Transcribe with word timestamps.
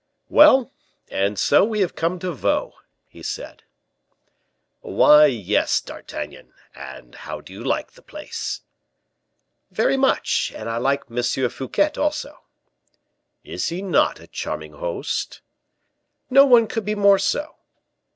"Well, 0.29 0.73
and 1.11 1.37
so 1.37 1.63
we 1.63 1.81
have 1.81 1.93
come 1.93 2.17
to 2.21 2.31
Vaux," 2.31 2.73
he 3.07 3.21
said. 3.21 3.61
"Why, 4.79 5.27
yes, 5.27 5.79
D'Artagnan. 5.79 6.55
And 6.73 7.13
how 7.13 7.39
do 7.39 7.53
you 7.53 7.63
like 7.63 7.91
the 7.91 8.01
place?" 8.01 8.61
"Very 9.69 9.97
much, 9.97 10.51
and 10.55 10.67
I 10.67 10.77
like 10.77 11.03
M. 11.11 11.21
Fouquet, 11.21 11.91
also." 11.97 12.39
"Is 13.43 13.67
he 13.69 13.83
not 13.83 14.19
a 14.19 14.25
charming 14.25 14.73
host?" 14.73 15.41
"No 16.31 16.47
one 16.47 16.65
could 16.65 16.83
be 16.83 16.95
more 16.95 17.19
so." 17.19 17.57